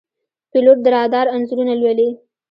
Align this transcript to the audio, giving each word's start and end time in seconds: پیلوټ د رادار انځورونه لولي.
پیلوټ 0.51 0.77
د 0.83 0.87
رادار 0.95 1.25
انځورونه 1.35 1.73
لولي. 1.81 2.09